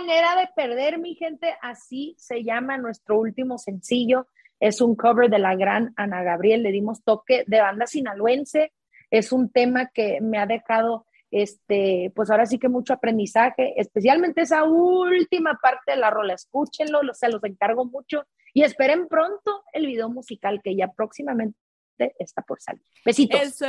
[0.00, 1.56] manera de perder, mi gente?
[1.60, 4.28] Así se llama nuestro último sencillo.
[4.60, 6.62] Es un cover de la gran Ana Gabriel.
[6.62, 8.72] Le dimos toque de banda sinaloense.
[9.10, 14.42] Es un tema que me ha dejado, este, pues ahora sí que mucho aprendizaje, especialmente
[14.42, 16.34] esa última parte de la rola.
[16.34, 18.24] Escúchenlo, se los encargo mucho
[18.54, 21.56] y esperen pronto el video musical que ya próximamente
[22.18, 22.82] está por salir.
[23.04, 23.60] Besitos.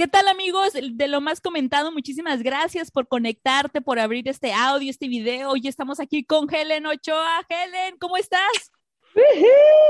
[0.00, 0.72] ¿Qué tal amigos?
[0.72, 5.50] De lo más comentado, muchísimas gracias por conectarte, por abrir este audio, este video.
[5.50, 7.46] Hoy estamos aquí con Helen Ochoa.
[7.46, 8.72] Helen, ¿cómo estás?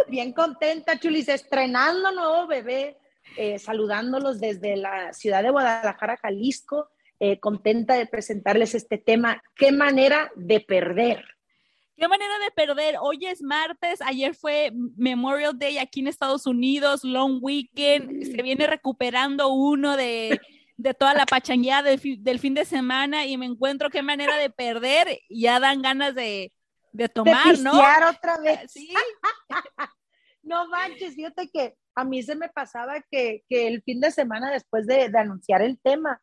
[0.08, 2.98] Bien contenta, Chulis, estrenando nuevo bebé,
[3.36, 6.88] eh, saludándolos desde la ciudad de Guadalajara, Jalisco,
[7.20, 11.24] eh, contenta de presentarles este tema, qué manera de perder.
[12.00, 12.94] Qué manera de perder.
[12.98, 18.66] Hoy es martes, ayer fue Memorial Day aquí en Estados Unidos, long weekend, se viene
[18.66, 20.40] recuperando uno de,
[20.98, 25.60] toda la pachangueada del, fin de semana y me encuentro qué manera de perder ya
[25.60, 26.54] dan ganas de,
[27.12, 27.72] tomar, ¿no?
[27.72, 28.72] otra vez.
[28.72, 28.88] Sí.
[30.42, 34.86] no manches, fíjate que a mí se me pasaba que, el fin de semana después
[34.86, 36.18] de, de anunciar el tema,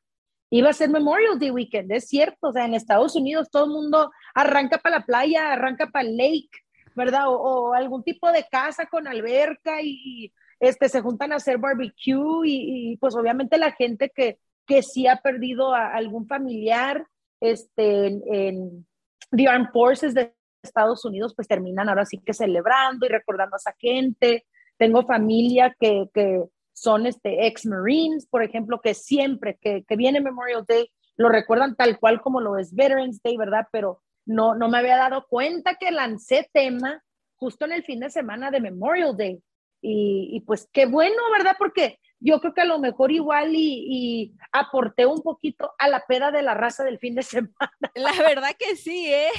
[0.50, 3.72] iba a ser Memorial Day weekend, es cierto, o sea, en Estados Unidos todo el
[3.72, 6.50] mundo arranca para la playa, arranca para el lake,
[6.96, 7.26] ¿verdad?
[7.28, 12.98] O, algún tipo de casa con alberca y, este, se juntan a hacer barbecue y,
[12.98, 17.06] pues obviamente la gente que, que sí ha perdido a algún familiar
[17.40, 18.86] este, en,
[19.32, 23.58] The Armed Forces de Estados Unidos, pues terminan ahora sí que celebrando y recordando a
[23.58, 24.46] esa gente.
[24.78, 26.44] Tengo familia que, que
[26.78, 31.76] son este, ex Marines, por ejemplo, que siempre que, que, viene Memorial Day lo recuerdan
[31.76, 33.68] tal cual como lo es Veterans Day, ¿verdad?
[33.72, 37.04] Pero no, no me había dado cuenta que lancé tema
[37.36, 39.42] justo en el fin de semana de Memorial Day.
[39.82, 41.56] Y, y pues qué bueno, ¿verdad?
[41.58, 46.06] Porque yo creo que a lo mejor igual y, y, aporté un poquito a la
[46.08, 47.72] peda de la raza del fin de semana.
[47.96, 49.32] La verdad que sí, ¿eh?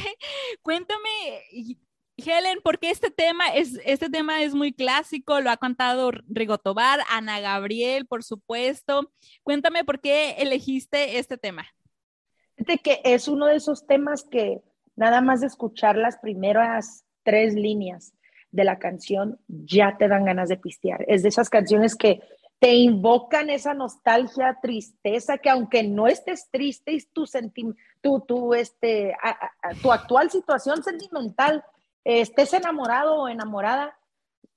[0.63, 1.45] Cuéntame,
[2.19, 7.01] Helen, porque este tema es, este tema es muy clásico, lo ha cantado Rigo Tobar,
[7.11, 9.13] Ana Gabriel, por supuesto.
[9.45, 11.67] Cuéntame por qué elegiste este tema.
[12.57, 14.61] Fíjate que es uno de esos temas que
[14.97, 18.13] nada más de escuchar las primeras tres líneas
[18.51, 21.05] de la canción ya te dan ganas de pistear.
[21.07, 22.21] Es de esas canciones que
[22.59, 27.25] te invocan esa nostalgia, tristeza, que aunque no estés triste y tu,
[28.01, 29.15] tu, tu, este,
[29.81, 31.63] tu actual situación sentimental
[32.09, 33.99] estés enamorado o enamorada,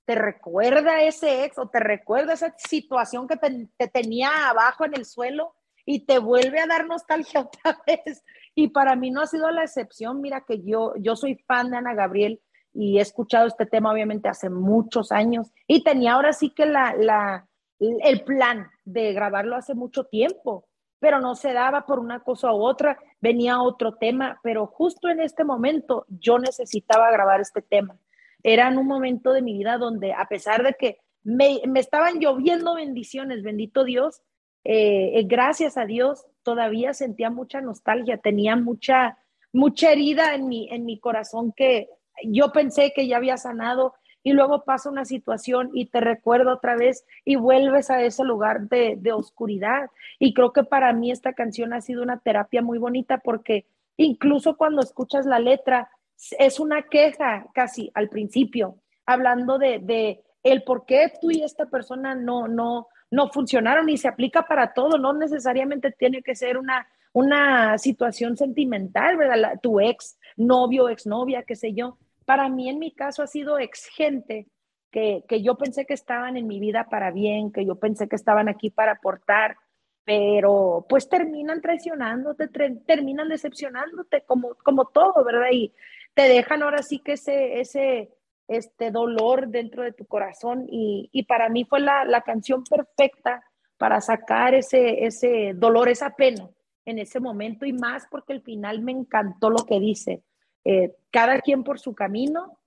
[0.05, 5.05] te recuerda ese ex o te recuerda esa situación que te, tenía abajo en el
[5.05, 5.53] suelo
[5.85, 8.23] y te vuelve a dar nostalgia otra vez.
[8.55, 10.21] Y para mí no ha sido la excepción.
[10.21, 12.41] Mira que yo, yo soy fan de Ana Gabriel
[12.73, 16.95] y he escuchado este tema obviamente hace muchos años y tenía ahora sí que la,
[16.95, 17.47] la,
[17.79, 20.69] el plan de grabarlo hace mucho tiempo
[21.01, 25.19] pero no se daba por una cosa u otra, venía otro tema, pero justo en
[25.19, 27.97] este momento yo necesitaba grabar este tema.
[28.43, 32.75] Era en un momento de mi vida donde a pesar de que me, estaban lloviendo
[32.75, 34.21] bendiciones, bendito Dios,
[34.63, 39.17] eh, eh, gracias a Dios, todavía sentía mucha nostalgia, tenía mucha,
[39.51, 41.89] mucha herida en mi, en mi corazón que
[42.23, 46.75] yo pensé que ya había sanado y luego pasa una situación y te recuerda otra
[46.75, 49.89] vez y vuelves a ese lugar de, de oscuridad.
[50.19, 53.65] Y creo que para mí esta canción ha sido una terapia muy bonita porque
[53.97, 55.89] incluso cuando escuchas la letra,
[56.37, 61.65] es una queja casi al principio, hablando de, de el por qué tú y esta
[61.65, 66.57] persona no, no, no funcionaron y se aplica para todo, no necesariamente tiene que ser
[66.57, 69.59] una, una situación sentimental, ¿verdad?
[69.61, 73.59] tu ex novio, ex novia, qué sé yo, para mí, en mi caso, ha sido
[73.59, 74.47] ex gente
[74.91, 78.49] que, yo pensé que estaban en mi vida para bien, que yo pensé que estaban
[78.49, 79.57] aquí para aportar,
[80.03, 82.49] pero pues terminan traicionándote,
[82.85, 85.49] terminan decepcionándote como, como todo, ¿verdad?
[85.51, 85.73] Y
[86.13, 88.09] te dejan ahora sí que ese, ese
[88.47, 93.41] este dolor dentro de tu corazón y, para mí fue la, la, canción perfecta
[93.77, 96.49] para sacar ese, ese dolor, esa pena
[96.83, 100.23] en ese momento y más porque al final me encantó lo que dice.
[100.63, 102.57] Eh, cada quien por su camino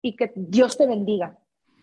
[0.00, 1.38] y que Dios te bendiga.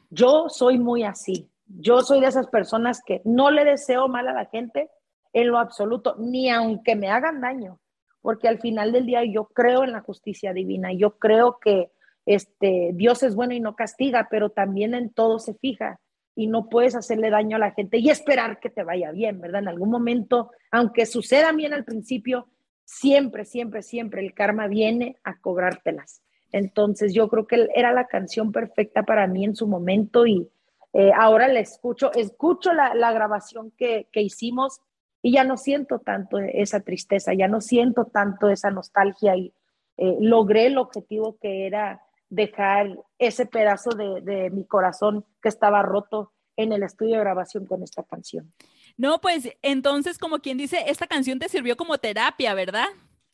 [0.10, 1.50] Yo soy muy así.
[1.66, 4.90] Yo soy de esas personas que no le deseo mal a la gente
[5.34, 7.80] en lo absoluto, ni aunque me hagan daño,
[8.22, 11.92] porque al final del día yo creo en la justicia divina, yo creo que
[12.26, 16.00] este, Dios es bueno y no castiga, pero también en todo se fija
[16.36, 19.62] y no puedes hacerle daño a la gente y esperar que te vaya bien, ¿verdad?
[19.62, 22.48] En algún momento, aunque suceda bien al principio,
[22.90, 26.24] siempre, siempre, siempre el karma viene a cobrártelas.
[26.52, 30.50] Entonces yo creo que era la canción perfecta para mí en su momento y
[30.94, 34.82] eh, ahora la escucho, escucho la, grabación que, hicimos
[35.22, 39.54] y ya no siento tanto esa tristeza, ya no siento tanto esa nostalgia y
[39.98, 45.84] eh, logré el objetivo que era dejar ese pedazo de, de mi corazón que estaba
[45.84, 48.52] roto en el estudio de grabación con esta canción.
[49.00, 52.88] No, pues entonces, como quien dice, esta canción te sirvió como terapia, ¿verdad?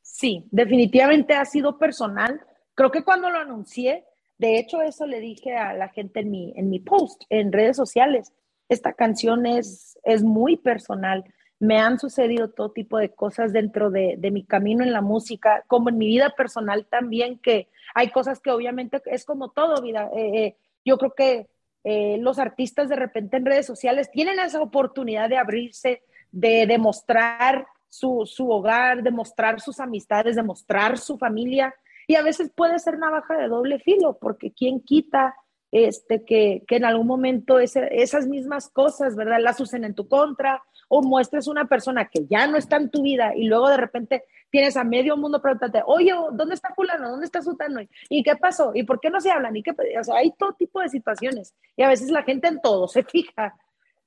[0.04, 2.40] Sí, definitivamente ha sido personal.
[2.76, 4.06] Creo que cuando lo anuncié,
[4.38, 7.76] de hecho, eso le dije a la gente en mi, en mi post, en redes
[7.78, 8.32] sociales.
[8.70, 11.24] Esta canción es, es muy personal.
[11.58, 15.64] Me han sucedido todo tipo de cosas dentro de, de mi camino en la música,
[15.66, 20.12] como en mi vida personal también, que hay cosas que obviamente es como todo vida.
[20.16, 21.48] Eh, eh, yo creo que
[21.88, 26.02] eh, los artistas de repente en redes sociales tienen esa oportunidad de abrirse,
[26.32, 31.76] de demostrar su, su hogar, de mostrar sus amistades, de mostrar su familia.
[32.08, 35.36] Y a veces puede ser navaja de doble filo, porque quién quita
[35.76, 39.40] este, que, que en algún momento esas mismas cosas, ¿verdad?
[39.42, 43.02] Las usen en tu contra o muestres una persona que ya no está en tu
[43.02, 47.10] vida y luego de repente tienes a medio mundo preguntándote, oye, ¿dónde está fulano?
[47.10, 47.82] ¿Dónde está sutano?
[48.08, 48.72] ¿Y qué pasó?
[48.74, 49.54] ¿Y por qué no se hablan?
[49.58, 49.72] ¿Y qué?
[49.72, 53.58] O hay todo tipo de situaciones y a veces la gente en todo se fija,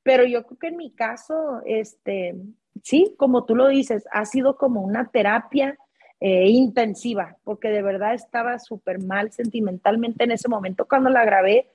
[0.03, 2.35] pero yo creo que en mi caso, este,
[2.82, 5.76] sí, como tú lo dices, ha sido como una terapia
[6.20, 11.70] eh, intensiva, porque de verdad estaba súper mal sentimentalmente en ese momento cuando la grabé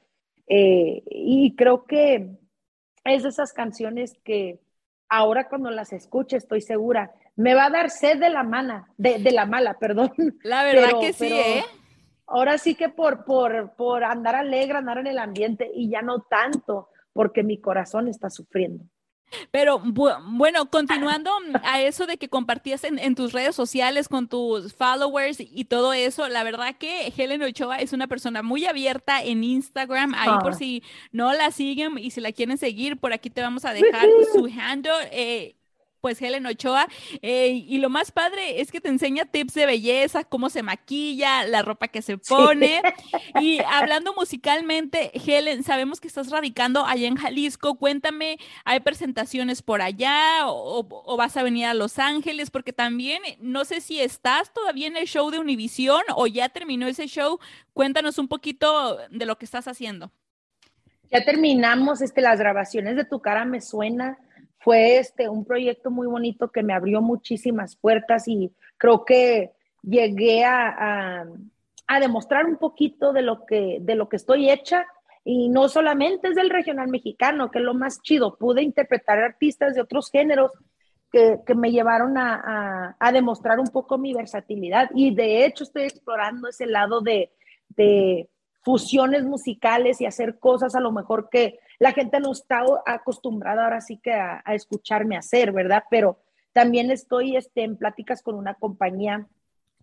[0.47, 2.29] eh, y creo que
[3.05, 4.59] es de esas canciones que
[5.07, 9.19] ahora cuando las escuche estoy segura me va a dar sed de la mala, de,
[9.31, 10.11] la mala, perdón.
[10.43, 11.63] La verdad que sí, ¿eh?
[12.27, 16.21] Ahora sí que por, por, por andar alegre, andar en el ambiente y ya no
[16.21, 18.85] tanto, porque mi corazón está sufriendo.
[19.51, 21.31] Pero bueno, continuando
[21.63, 26.27] a eso de que compartías en, tus redes sociales con tus followers y todo eso,
[26.29, 30.55] la verdad que Helen Ochoa es una persona muy abierta en Instagram, ahí por ah.
[30.55, 34.07] si no la siguen y si la quieren seguir, por aquí te vamos a dejar
[34.33, 34.91] su handle.
[35.11, 35.55] Eh,
[36.03, 36.89] pues Helen Ochoa.
[37.21, 41.47] Eh, y lo más padre es que te enseña tips de belleza, cómo se maquilla,
[41.47, 42.81] la ropa que se pone.
[43.39, 47.75] Y hablando musicalmente, Helen, sabemos que estás radicando allá en Jalisco.
[47.75, 52.51] Cuéntame, ¿hay presentaciones por allá o, o vas a venir a Los Ángeles?
[52.51, 56.85] Porque también no sé si estás todavía en el show de Univisión o ya terminó
[56.85, 57.39] ese show.
[57.71, 60.11] Cuéntanos un poquito de lo que estás haciendo.
[61.09, 64.17] Ya terminamos este, las grabaciones de Tu cara me suena
[64.63, 69.51] fue este, un proyecto muy bonito que me abrió muchísimas puertas y creo que
[69.81, 71.25] llegué a,
[71.87, 74.85] a, demostrar un poquito de lo, que, de lo que estoy hecha.
[75.25, 79.75] Y no solamente es del regional mexicano, que es lo más chido, pude interpretar artistas
[79.75, 80.51] de otros géneros
[81.11, 84.89] que, que me llevaron a, a, demostrar un poco mi versatilidad.
[84.95, 87.31] Y de hecho estoy explorando ese lado de,
[87.69, 88.29] de
[88.61, 93.81] fusiones musicales y hacer cosas a lo mejor que la gente no está acostumbrada ahora
[93.81, 95.83] sí que a, escucharme hacer, ¿verdad?
[95.89, 96.19] Pero
[96.53, 99.27] también estoy este, en pláticas con una compañía,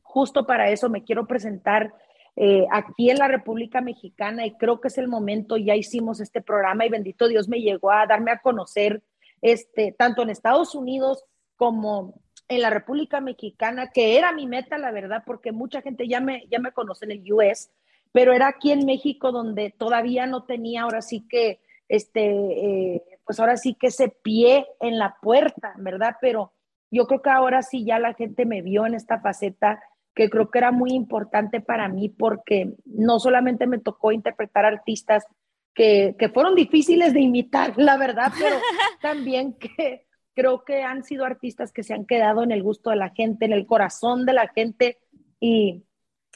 [0.03, 1.95] justo para eso me quiero presentar
[2.37, 6.41] eh, aquí en la República Mexicana y creo que es el momento, ya hicimos este
[6.41, 9.03] programa y bendito Dios me llegó a darme a conocer,
[9.43, 11.25] este, tanto en Estados Unidos
[11.57, 12.15] como
[12.49, 16.47] en la República Mexicana, que era mi meta, la verdad, porque mucha gente ya me,
[16.51, 17.71] ya me conoce en el US,
[18.13, 21.61] pero era aquí en México donde todavía no tenía ahora sí que
[21.91, 26.15] este, eh, pues ahora sí que ese pie en la puerta, ¿verdad?
[26.21, 26.53] Pero
[26.89, 29.83] yo creo que ahora sí ya la gente me vio en esta faceta
[30.15, 35.27] que creo que era muy importante para mí porque no solamente me tocó interpretar artistas
[35.75, 38.57] que, que fueron difíciles de imitar, la verdad, pero
[39.03, 42.97] también que creo que han sido artistas que se han quedado en el gusto de
[42.97, 44.99] la gente, en el corazón de la gente
[45.41, 45.83] y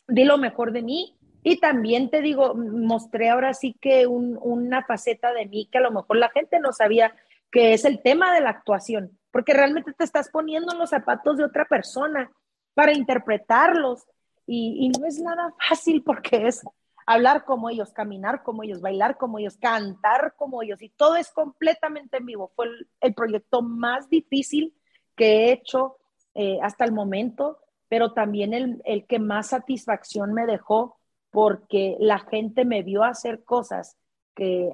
[0.09, 5.31] di lo mejor de mí y también te digo, mostré ahora sí que una faceta
[5.35, 7.15] de mí que a lo mejor la gente no sabía,
[7.53, 11.37] que es el tema de la actuación, porque realmente te estás poniendo en los zapatos
[11.37, 12.33] de otra persona
[12.73, 14.07] para interpretarlos.
[14.47, 16.63] Y, no es nada fácil porque es
[17.07, 21.31] hablar como ellos, caminar como ellos, bailar como ellos, cantar como ellos, y todo es
[21.31, 22.53] completamente en vivo.
[22.57, 22.69] Fue
[23.03, 24.75] el, proyecto más difícil
[25.15, 25.99] que he hecho
[26.35, 27.59] eh, hasta el momento,
[27.89, 30.97] pero también el, el que más satisfacción me dejó
[31.35, 33.97] porque la gente me vio hacer cosas
[34.37, 34.73] que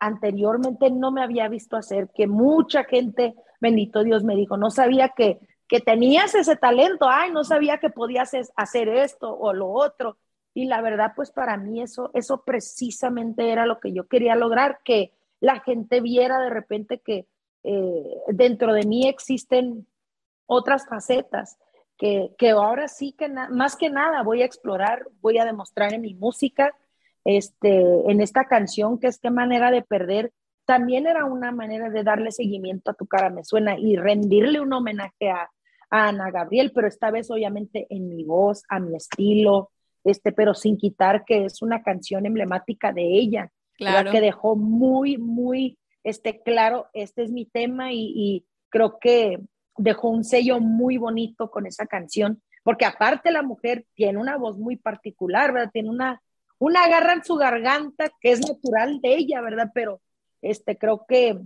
[0.00, 5.10] anteriormente no me había visto hacer, que mucha gente, bendito Dios, me dijo, no sabía
[5.10, 10.18] que, que tenías ese talento, ay, no sabía que podías hacer esto o lo otro.
[10.52, 14.80] Y la verdad, pues para mí eso, eso precisamente era lo que yo quería lograr,
[14.84, 17.28] que la gente viera de repente que
[17.62, 19.86] eh, dentro de mí existen
[20.46, 21.56] otras facetas
[22.04, 26.02] que, que ahora sí que más que nada voy a explorar, voy a demostrar en
[26.02, 26.76] mi música,
[27.24, 27.80] este,
[28.10, 30.30] en esta canción, que es qué manera de perder,
[30.66, 34.74] también era una manera de darle seguimiento a tu cara me suena y rendirle un
[34.74, 35.48] homenaje a,
[35.88, 39.70] Ana Gabriel, pero esta vez obviamente en mi voz, a mi estilo,
[40.02, 44.10] este, pero sin quitar que es una canción emblemática de ella, claro.
[44.10, 49.38] que dejó muy, muy este, claro, este es mi tema y, y creo que
[49.76, 54.58] dejó un sello muy bonito con esa canción, porque aparte la mujer tiene una voz
[54.58, 55.70] muy particular, ¿verdad?
[55.72, 56.22] Tiene una,
[56.58, 59.70] una garra en su garganta que es natural de ella, ¿verdad?
[59.74, 60.00] Pero
[60.42, 61.38] este, creo que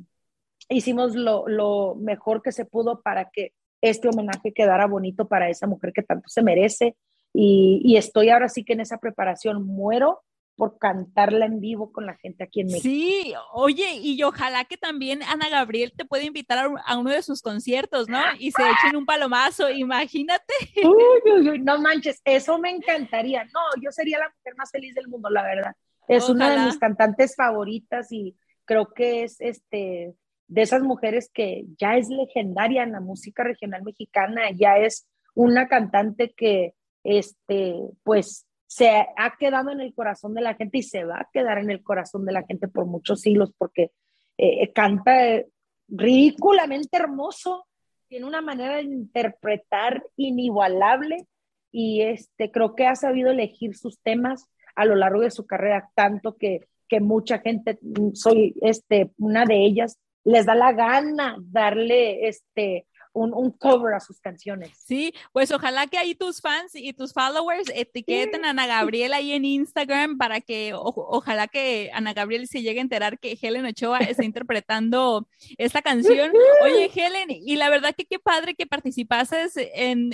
[0.69, 5.67] hicimos lo, lo mejor que se pudo para que este homenaje quedara bonito para esa
[5.67, 6.97] mujer que tanto se merece.
[7.33, 10.23] Y, y, estoy ahora sí que en esa preparación muero
[10.59, 12.83] por cantarla en vivo con la gente aquí en México.
[12.83, 17.43] Sí, oye, y ojalá que también Ana Gabriel te pueda invitar a, uno de sus
[17.43, 18.19] conciertos, ¿no?
[18.41, 20.53] Y se echen un palomazo, imagínate.
[20.83, 23.45] Uy, no manches, eso me encantaría.
[23.45, 25.77] No, yo sería la mujer más feliz del mundo, la verdad.
[26.09, 30.17] Es una de mis cantantes favoritas y creo que es este
[30.49, 35.69] de esas mujeres que ya es legendaria en la música regional mexicana, ya es una
[35.69, 36.75] cantante que
[37.05, 41.29] este pues se ha quedado en el corazón de la gente y se va a
[41.33, 43.93] quedar en el corazón de la gente por muchos siglos porque
[44.37, 45.43] eh, canta
[45.89, 47.67] ridículamente hermoso,
[48.09, 51.27] tiene una manera de interpretar inigualable
[51.73, 54.45] y este, creo que ha sabido elegir sus temas
[54.77, 57.79] a lo largo de su carrera, tanto que, que mucha gente,
[58.13, 64.21] soy este, una de ellas, les da la gana darle este, un, cover a sus
[64.21, 64.71] canciones.
[64.85, 69.33] Sí, pues ojalá que ahí tus fans y tus followers etiqueten a Ana Gabriel ahí
[69.33, 73.99] en Instagram para que ojalá que Ana Gabriel se llegue a enterar que Helen Ochoa
[73.99, 76.33] está interpretando esta canción.
[76.63, 80.11] Oye, Helen, y la verdad que qué padre que participases en,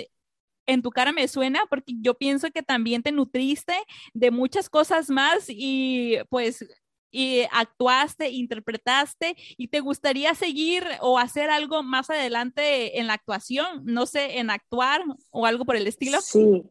[0.67, 3.75] en tu cara me suena porque yo pienso que también te nutriste
[4.13, 6.65] de muchas cosas más y pues
[7.15, 13.85] y actuaste, interpretaste y te gustaría seguir o hacer algo más adelante en la actuación,
[13.85, 16.21] no sé, en actuar o algo por el estilo?
[16.21, 16.65] Sí,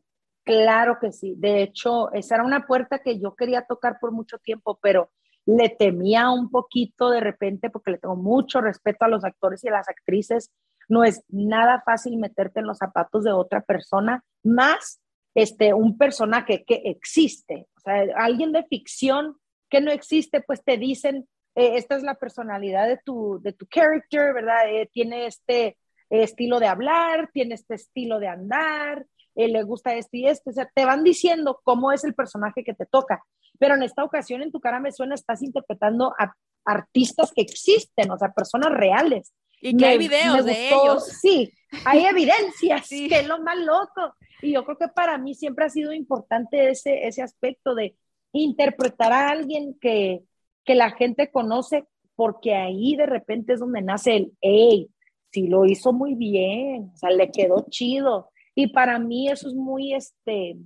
[0.43, 1.33] claro que sí.
[1.37, 5.11] De hecho, esa era una puerta que yo quería tocar por mucho tiempo, pero
[5.45, 9.69] le temía un poquito de repente porque le tengo mucho respeto a los actores y
[9.69, 10.51] a las actrices.
[10.89, 14.99] No es nada fácil meterte en los zapatos de otra persona, más
[15.35, 17.69] este, un personaje que existe.
[17.77, 19.37] O sea, alguien de ficción
[19.73, 23.65] que no existe, pues te dicen, eh, esta es la personalidad de tu, de tu
[23.65, 24.69] character, ¿verdad?
[24.69, 25.77] Eh, tiene este eh,
[26.11, 30.69] estilo de hablar, tiene este estilo de andar, le gusta esto y esto, o sea,
[30.75, 33.23] te van diciendo cómo es el personaje que te toca,
[33.57, 38.11] pero en esta ocasión en tu cara me suena, estás interpretando a artistas que existen,
[38.11, 39.33] o sea, personas reales.
[39.59, 41.07] Y que hay videos de ellos.
[41.19, 41.51] Sí,
[41.83, 44.15] hay evidencias, que es lo más loco.
[44.43, 47.95] Y yo creo que para mí siempre ha sido importante ese, ese aspecto de,
[48.33, 50.23] interpretar a alguien que,
[50.65, 51.85] que la gente conoce,
[52.15, 54.89] porque ahí de repente es donde nace el, hey,
[55.31, 58.29] si lo hizo muy bien, o sea, le quedó chido.
[58.55, 60.57] Y para mí eso es muy, este,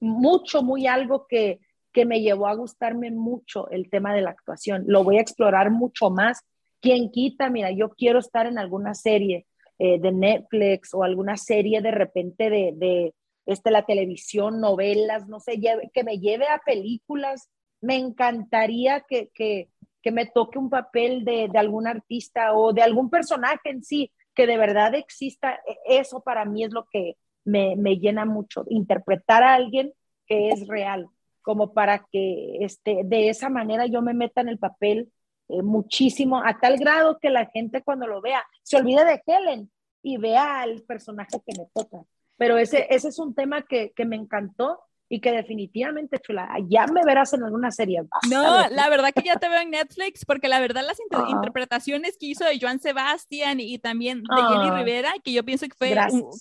[0.00, 1.60] mucho, muy algo que,
[1.92, 4.84] que me llevó a gustarme mucho el tema de la actuación.
[4.86, 6.40] Lo voy a explorar mucho más.
[6.80, 9.46] Quien quita, mira, yo quiero estar en alguna serie
[9.78, 13.14] eh, de Netflix o alguna serie de repente de,
[13.52, 15.60] este, la televisión, novelas, no sé,
[15.92, 17.48] que me lleve a películas.
[17.80, 19.68] Me encantaría que, que,
[20.02, 24.12] que me toque un papel de, de, algún artista o de algún personaje en sí,
[24.34, 25.54] que de verdad exista.
[25.66, 29.92] E, eso para mí es lo que me, me llena mucho, interpretar a alguien
[30.26, 31.08] que es real,
[31.42, 35.10] como para que este, de esa manera yo me meta en el papel
[35.48, 39.70] eh, muchísimo, a tal grado que la gente cuando lo vea se olvide de Helen
[40.02, 42.06] y vea al personaje que me toca.
[42.40, 44.80] Pero ese, ese es un tema que, que me encantó
[45.12, 48.00] y que definitivamente, chula, ya me verás en alguna serie.
[48.30, 50.98] No, la verdad que ya te veo en Netflix, porque la verdad las
[51.28, 55.74] interpretaciones que hizo de Joan Sebastián y también de Jenny Rivera, que yo pienso que
[55.76, 55.96] fue,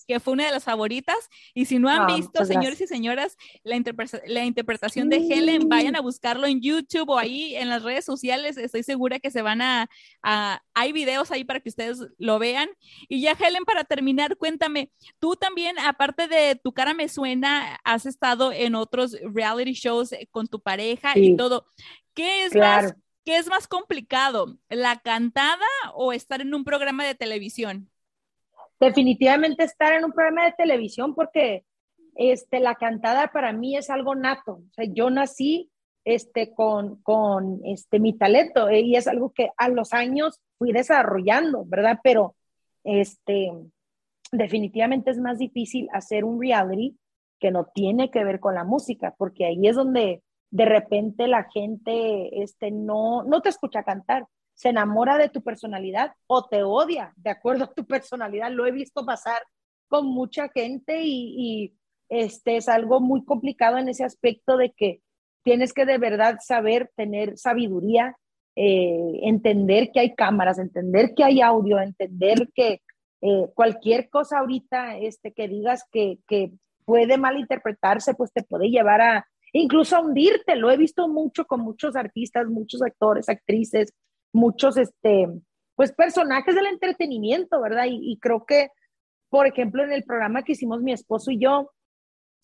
[0.08, 1.18] que fue una de las favoritas,
[1.56, 3.76] y si no han visto, señores y señoras, la,
[4.28, 8.56] la interpretación de Helen, vayan a buscarlo en YouTube o ahí en las redes sociales,
[8.58, 9.90] estoy segura que se van a,
[10.22, 12.70] a hay videos ahí para que ustedes lo vean.
[13.08, 18.06] Y ya Helen, para terminar, cuéntame, tú también, aparte de Tu cara me suena, has
[18.06, 21.66] estado en otros reality shows eh, con tu pareja y todo.
[22.14, 27.14] ¿Qué es más ¿Qué es más complicado, la cantada o estar en un programa de
[27.14, 27.90] televisión?
[28.80, 31.64] Definitivamente estar en un programa de televisión porque
[32.16, 34.54] este, la cantada para mí es algo nato.
[34.54, 35.70] O sea, yo nací
[36.06, 40.72] este, con, con este, mi talento eh, y es algo que a los años fui
[40.72, 42.00] desarrollando, ¿verdad?
[42.02, 42.36] Pero
[42.84, 43.52] este,
[44.32, 46.98] definitivamente es más difícil hacer un reality
[47.40, 51.44] que no tiene que ver con la música, porque ahí es donde de repente la
[51.44, 54.26] gente este, no, no te escucha cantar,
[54.60, 58.52] se enamora de tu personalidad o te odia de acuerdo a tu personalidad.
[58.52, 59.42] Lo he visto pasar
[59.88, 61.76] con mucha gente y,
[62.10, 65.00] este es algo muy complicado en ese aspecto de que
[65.44, 68.18] tienes que de verdad saber tener sabiduría,
[68.56, 72.82] eh, entender que hay cámaras, entender que hay audio, entender que
[73.22, 76.52] eh, cualquier cosa ahorita este, que digas que, que
[76.90, 80.56] puede malinterpretarse, pues te puede llevar a incluso a hundirte.
[80.56, 83.94] Lo he visto mucho con muchos artistas, muchos actores, actrices,
[84.34, 85.28] muchos, este,
[85.76, 87.86] pues personajes del entretenimiento, ¿verdad?
[87.88, 88.70] Y, creo que,
[89.30, 91.72] por ejemplo, en el programa que hicimos mi esposo y yo,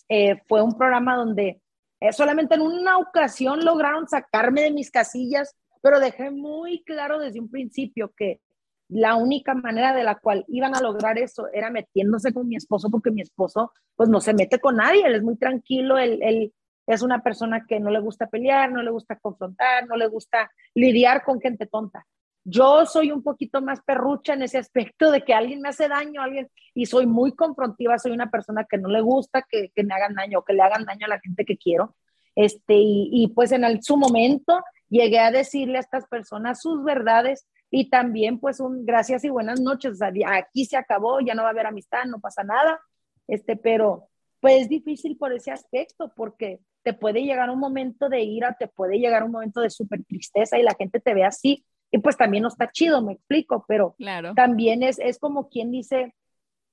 [0.09, 1.59] eh, fue un programa donde
[1.99, 7.39] eh, solamente en una ocasión lograron sacarme de mis casillas, pero dejé muy claro desde
[7.39, 8.41] un principio que
[8.89, 12.89] la única manera de la cual iban a lograr eso era metiéndose con mi esposo,
[12.89, 16.53] porque mi esposo pues no se mete con nadie, él es muy tranquilo, él, él
[16.87, 20.51] es una persona que no le gusta pelear, no le gusta confrontar, no le gusta
[20.75, 22.05] lidiar con gente tonta.
[22.43, 26.21] Yo soy un poquito más perrucha en ese aspecto de que alguien me hace daño,
[26.21, 29.95] alguien, y soy muy confrontiva, soy una persona que no le gusta que, que me
[29.95, 31.95] hagan daño que le hagan daño a la gente que quiero.
[32.35, 36.83] Este, y, y pues en el, su momento llegué a decirle a estas personas sus
[36.83, 41.49] verdades y también pues un gracias y buenas noches, aquí se acabó, ya no va
[41.49, 42.79] a haber amistad, no pasa nada,
[43.27, 44.07] este, pero
[44.39, 48.67] pues es difícil por ese aspecto porque te puede llegar un momento de ira, te
[48.67, 52.17] puede llegar un momento de súper tristeza y la gente te ve así, y pues
[52.17, 54.33] también no está chido, me explico, pero claro.
[54.35, 56.13] también es, es como quien dice,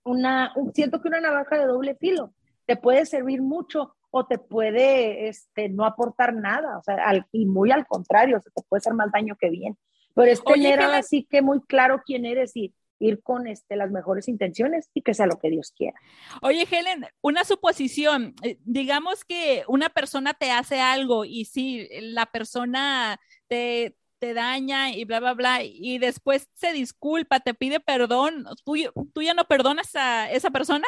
[0.04, 2.34] una, siento que una navaja de doble filo,
[2.66, 7.70] te puede servir mucho o te puede este, no aportar nada, o sea, y muy
[7.70, 9.78] al contrario, o sea, te puede hacer más daño que bien.
[10.14, 14.28] Pero es tener así que muy claro quién eres y, ir con este, las mejores
[14.28, 15.98] intenciones y que sea lo que Dios quiera.
[16.40, 22.26] Oye, Helen, una suposición, eh, digamos que una persona te hace algo y si la
[22.26, 28.44] persona te, te daña y bla, bla, bla, y después se disculpa, te pide perdón,
[28.64, 28.74] ¿tú,
[29.12, 30.86] tú ya no perdonas a esa persona?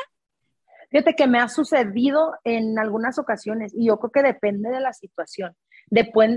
[0.90, 4.92] Fíjate que me ha sucedido en algunas ocasiones y yo creo que depende de la
[4.92, 5.56] situación,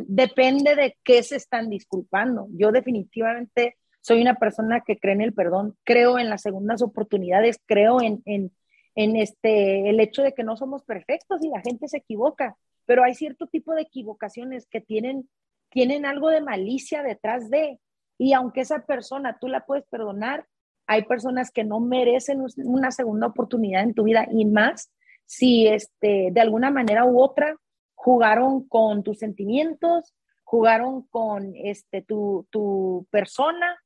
[0.07, 2.47] depende de qué se están disculpando.
[2.51, 7.59] Yo definitivamente soy una persona que cree en el perdón, creo en las segundas oportunidades,
[7.65, 8.51] creo en, en,
[8.95, 13.03] en este, el hecho de que no somos perfectos y la gente se equivoca, pero
[13.03, 15.29] hay cierto tipo de equivocaciones que tienen,
[15.69, 17.79] tienen algo de malicia detrás de,
[18.17, 20.45] y aunque esa persona tú la puedes perdonar,
[20.87, 24.89] hay personas que no merecen una segunda oportunidad en tu vida y más
[25.25, 27.57] si este, de alguna manera u otra
[27.97, 33.77] jugaron con tus sentimientos, jugaron con este, tu, tu persona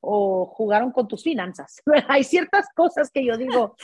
[0.00, 1.80] o jugaron con tus finanzas.
[2.08, 3.76] Hay ciertas cosas que yo digo, o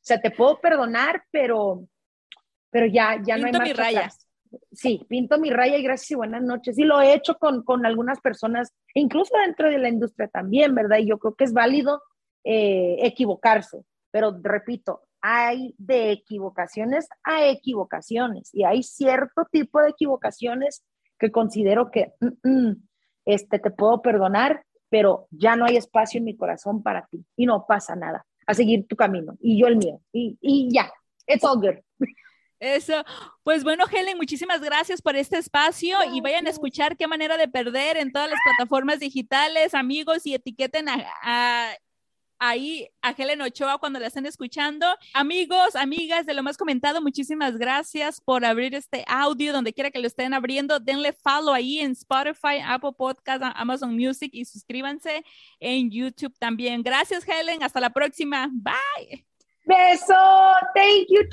[0.00, 1.86] sea, te puedo perdonar, pero,
[2.70, 3.68] pero ya, ya no hay más.
[3.68, 4.10] mi raya.
[4.72, 6.78] Sí, pinto mi raya y gracias y buenas noches.
[6.78, 10.98] Y lo he hecho con, con algunas personas, incluso dentro de la industria también, ¿verdad?
[10.98, 12.02] Y yo creo que es válido
[12.44, 20.84] eh, equivocarse, pero repito, hay de equivocaciones a equivocaciones y hay cierto tipo de equivocaciones
[21.18, 22.86] que considero que mm, mm,
[23.24, 27.46] este, te puedo perdonar, pero ya no hay espacio en mi corazón para ti y
[27.46, 28.26] no pasa nada.
[28.46, 30.02] A seguir tu camino y yo el mío.
[30.12, 30.92] Y, y ya,
[31.26, 31.78] it's all good.
[32.60, 33.02] Eso.
[33.42, 37.48] Pues bueno, Helen, muchísimas gracias por este espacio y vayan a escuchar qué manera de
[37.48, 41.72] perder en todas las plataformas digitales, amigos, y etiqueten a
[42.48, 44.86] ahí a Helen Ochoa cuando la estén escuchando.
[45.12, 49.98] Amigos, amigas de lo más comentado, muchísimas gracias por abrir este audio donde quiera que
[49.98, 50.80] lo estén abriendo.
[50.80, 55.24] Denle follow ahí en Spotify, Apple Podcast, Amazon Music y suscríbanse
[55.60, 56.82] en YouTube también.
[56.82, 57.62] Gracias, Helen.
[57.62, 58.48] Hasta la próxima.
[58.52, 59.26] Bye.
[59.66, 60.14] Beso.
[60.74, 61.24] Thank you,